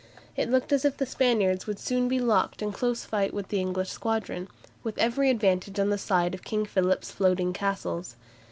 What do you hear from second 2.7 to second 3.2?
close